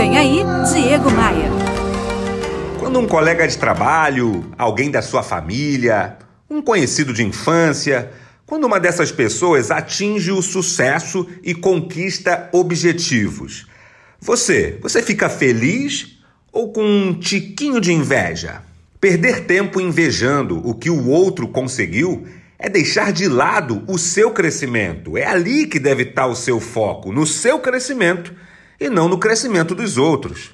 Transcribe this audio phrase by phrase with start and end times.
[0.00, 0.38] Vem aí,
[0.72, 1.50] Diego Maia.
[2.78, 6.16] Quando um colega de trabalho, alguém da sua família,
[6.48, 8.10] um conhecido de infância,
[8.46, 13.66] quando uma dessas pessoas atinge o sucesso e conquista objetivos,
[14.18, 16.18] você, você fica feliz
[16.50, 18.62] ou com um tiquinho de inveja?
[18.98, 22.26] Perder tempo invejando o que o outro conseguiu
[22.58, 25.18] é deixar de lado o seu crescimento.
[25.18, 28.34] É ali que deve estar o seu foco, no seu crescimento
[28.80, 30.52] e não no crescimento dos outros.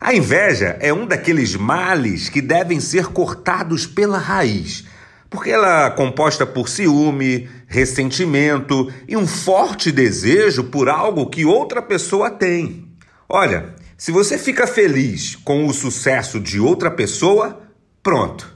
[0.00, 4.84] A inveja é um daqueles males que devem ser cortados pela raiz,
[5.30, 11.80] porque ela é composta por ciúme, ressentimento e um forte desejo por algo que outra
[11.80, 12.88] pessoa tem.
[13.28, 17.62] Olha, se você fica feliz com o sucesso de outra pessoa,
[18.02, 18.52] pronto,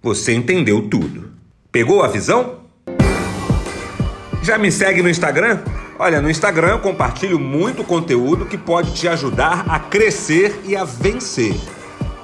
[0.00, 1.32] você entendeu tudo.
[1.72, 2.60] Pegou a visão?
[4.42, 5.60] Já me segue no Instagram?
[5.98, 10.84] Olha, no Instagram eu compartilho muito conteúdo que pode te ajudar a crescer e a
[10.84, 11.54] vencer.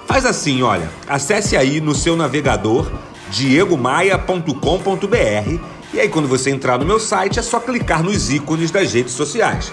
[0.06, 2.90] Faz assim, olha, acesse aí no seu navegador
[3.30, 5.60] diegomaia.com.br
[5.94, 9.12] e aí quando você entrar no meu site é só clicar nos ícones das redes
[9.12, 9.72] sociais.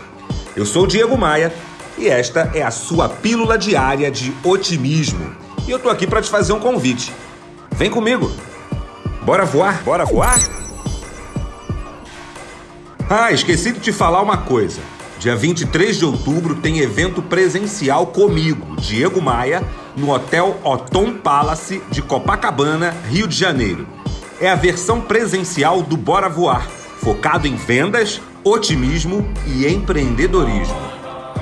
[0.56, 1.52] Eu sou o Diego Maia
[1.98, 5.36] e esta é a sua pílula diária de otimismo.
[5.68, 7.12] E eu tô aqui para te fazer um convite.
[7.72, 8.32] Vem comigo.
[9.24, 9.82] Bora voar?
[9.84, 10.67] Bora voar?
[13.10, 14.82] Ah, esqueci de te falar uma coisa.
[15.18, 19.64] Dia 23 de outubro tem evento presencial comigo, Diego Maia,
[19.96, 23.88] no Hotel Otom Palace de Copacabana, Rio de Janeiro.
[24.42, 30.76] É a versão presencial do Bora Voar, focado em vendas, otimismo e empreendedorismo.